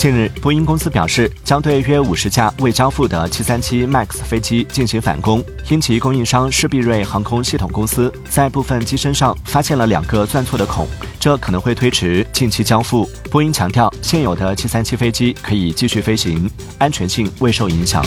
[0.00, 10.88] 近日，波音公司表示，将对约五十架未交付的737 MAX 飞机进行反攻，因其供应商施必瑞航空系统公司在部分机身上发现了两个钻错的孔，
[11.20, 13.06] 这可能会推迟近期交付。
[13.30, 18.02] 波音强调，现有的737飞机可以继续飞行，安全性未受影响。